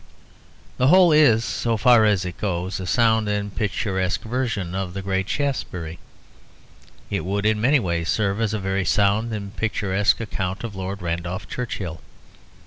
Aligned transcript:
The 0.77 0.87
whole 0.87 1.11
is, 1.11 1.45
so 1.45 1.77
far 1.77 2.05
as 2.05 2.25
it 2.25 2.39
goes, 2.39 2.79
a 2.79 2.87
sound 2.87 3.29
and 3.29 3.55
picturesque 3.55 4.23
version 4.23 4.73
of 4.73 4.95
the 4.95 5.03
great 5.03 5.29
Shaftesbury. 5.29 5.99
It 7.11 7.23
would, 7.23 7.45
in 7.45 7.61
many 7.61 7.79
ways, 7.79 8.09
serve 8.09 8.41
as 8.41 8.55
a 8.55 8.59
very 8.59 8.83
sound 8.83 9.31
and 9.31 9.55
picturesque 9.55 10.19
account 10.19 10.63
of 10.63 10.75
Lord 10.75 11.03
Randolph 11.03 11.47
Churchill. 11.47 12.01